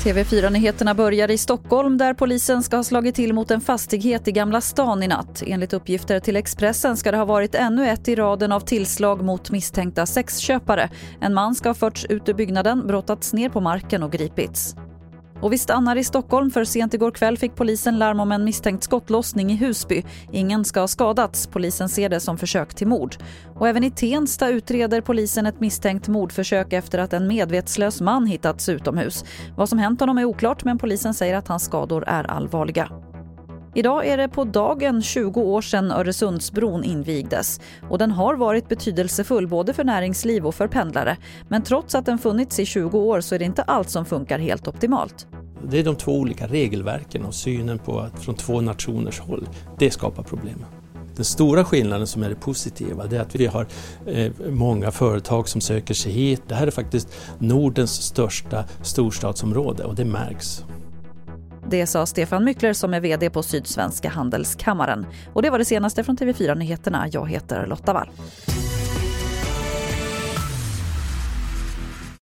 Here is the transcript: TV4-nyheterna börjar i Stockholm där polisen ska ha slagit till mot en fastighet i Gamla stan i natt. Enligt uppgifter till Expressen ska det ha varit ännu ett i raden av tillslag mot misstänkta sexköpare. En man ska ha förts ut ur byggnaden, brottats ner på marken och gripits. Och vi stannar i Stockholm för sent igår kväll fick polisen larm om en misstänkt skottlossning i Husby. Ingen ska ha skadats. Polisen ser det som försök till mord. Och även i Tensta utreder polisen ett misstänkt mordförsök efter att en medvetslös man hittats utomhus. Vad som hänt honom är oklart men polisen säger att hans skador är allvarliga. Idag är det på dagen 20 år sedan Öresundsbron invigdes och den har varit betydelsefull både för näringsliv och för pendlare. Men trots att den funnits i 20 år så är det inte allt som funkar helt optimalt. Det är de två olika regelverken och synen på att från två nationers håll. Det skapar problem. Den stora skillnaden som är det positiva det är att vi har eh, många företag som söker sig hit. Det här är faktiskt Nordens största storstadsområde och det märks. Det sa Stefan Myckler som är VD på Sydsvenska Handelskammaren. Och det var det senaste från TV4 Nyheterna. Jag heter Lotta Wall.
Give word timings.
TV4-nyheterna 0.00 0.94
börjar 0.94 1.30
i 1.30 1.38
Stockholm 1.38 1.98
där 1.98 2.14
polisen 2.14 2.62
ska 2.62 2.76
ha 2.76 2.84
slagit 2.84 3.14
till 3.14 3.32
mot 3.32 3.50
en 3.50 3.60
fastighet 3.60 4.28
i 4.28 4.32
Gamla 4.32 4.60
stan 4.60 5.02
i 5.02 5.08
natt. 5.08 5.42
Enligt 5.46 5.72
uppgifter 5.72 6.20
till 6.20 6.36
Expressen 6.36 6.96
ska 6.96 7.10
det 7.10 7.16
ha 7.16 7.24
varit 7.24 7.54
ännu 7.54 7.88
ett 7.88 8.08
i 8.08 8.14
raden 8.14 8.52
av 8.52 8.60
tillslag 8.60 9.24
mot 9.24 9.50
misstänkta 9.50 10.06
sexköpare. 10.06 10.90
En 11.20 11.34
man 11.34 11.54
ska 11.54 11.68
ha 11.68 11.74
förts 11.74 12.04
ut 12.04 12.28
ur 12.28 12.34
byggnaden, 12.34 12.86
brottats 12.86 13.32
ner 13.32 13.48
på 13.48 13.60
marken 13.60 14.02
och 14.02 14.12
gripits. 14.12 14.74
Och 15.42 15.52
vi 15.52 15.58
stannar 15.58 15.96
i 15.96 16.04
Stockholm 16.04 16.50
för 16.50 16.64
sent 16.64 16.94
igår 16.94 17.10
kväll 17.10 17.38
fick 17.38 17.54
polisen 17.56 17.98
larm 17.98 18.20
om 18.20 18.32
en 18.32 18.44
misstänkt 18.44 18.84
skottlossning 18.84 19.52
i 19.52 19.56
Husby. 19.56 20.04
Ingen 20.32 20.64
ska 20.64 20.80
ha 20.80 20.88
skadats. 20.88 21.46
Polisen 21.46 21.88
ser 21.88 22.08
det 22.08 22.20
som 22.20 22.38
försök 22.38 22.74
till 22.74 22.86
mord. 22.86 23.16
Och 23.54 23.68
även 23.68 23.84
i 23.84 23.90
Tensta 23.90 24.48
utreder 24.48 25.00
polisen 25.00 25.46
ett 25.46 25.60
misstänkt 25.60 26.08
mordförsök 26.08 26.72
efter 26.72 26.98
att 26.98 27.12
en 27.12 27.28
medvetslös 27.28 28.00
man 28.00 28.26
hittats 28.26 28.68
utomhus. 28.68 29.24
Vad 29.56 29.68
som 29.68 29.78
hänt 29.78 30.00
honom 30.00 30.18
är 30.18 30.24
oklart 30.24 30.64
men 30.64 30.78
polisen 30.78 31.14
säger 31.14 31.36
att 31.36 31.48
hans 31.48 31.64
skador 31.64 32.04
är 32.06 32.30
allvarliga. 32.30 32.99
Idag 33.74 34.06
är 34.06 34.16
det 34.16 34.28
på 34.28 34.44
dagen 34.44 35.02
20 35.02 35.40
år 35.40 35.62
sedan 35.62 35.90
Öresundsbron 35.90 36.84
invigdes 36.84 37.60
och 37.90 37.98
den 37.98 38.10
har 38.10 38.34
varit 38.34 38.68
betydelsefull 38.68 39.46
både 39.46 39.72
för 39.72 39.84
näringsliv 39.84 40.46
och 40.46 40.54
för 40.54 40.68
pendlare. 40.68 41.16
Men 41.48 41.62
trots 41.62 41.94
att 41.94 42.06
den 42.06 42.18
funnits 42.18 42.58
i 42.58 42.66
20 42.66 42.98
år 42.98 43.20
så 43.20 43.34
är 43.34 43.38
det 43.38 43.44
inte 43.44 43.62
allt 43.62 43.90
som 43.90 44.04
funkar 44.04 44.38
helt 44.38 44.68
optimalt. 44.68 45.26
Det 45.68 45.78
är 45.78 45.84
de 45.84 45.96
två 45.96 46.12
olika 46.12 46.46
regelverken 46.46 47.24
och 47.24 47.34
synen 47.34 47.78
på 47.78 48.00
att 48.00 48.18
från 48.18 48.34
två 48.34 48.60
nationers 48.60 49.20
håll. 49.20 49.48
Det 49.78 49.90
skapar 49.90 50.22
problem. 50.22 50.64
Den 51.16 51.24
stora 51.24 51.64
skillnaden 51.64 52.06
som 52.06 52.22
är 52.22 52.28
det 52.28 52.34
positiva 52.34 53.06
det 53.06 53.16
är 53.16 53.20
att 53.20 53.34
vi 53.34 53.46
har 53.46 53.66
eh, 54.06 54.32
många 54.50 54.90
företag 54.90 55.48
som 55.48 55.60
söker 55.60 55.94
sig 55.94 56.12
hit. 56.12 56.42
Det 56.48 56.54
här 56.54 56.66
är 56.66 56.70
faktiskt 56.70 57.08
Nordens 57.38 58.02
största 58.02 58.64
storstadsområde 58.82 59.84
och 59.84 59.94
det 59.94 60.04
märks. 60.04 60.64
Det 61.70 61.86
sa 61.86 62.06
Stefan 62.06 62.44
Myckler 62.44 62.72
som 62.72 62.94
är 62.94 63.00
VD 63.00 63.30
på 63.30 63.42
Sydsvenska 63.42 64.08
Handelskammaren. 64.08 65.06
Och 65.32 65.42
det 65.42 65.50
var 65.50 65.58
det 65.58 65.64
senaste 65.64 66.04
från 66.04 66.16
TV4 66.16 66.54
Nyheterna. 66.54 67.08
Jag 67.12 67.30
heter 67.30 67.66
Lotta 67.66 67.92
Wall. 67.92 68.10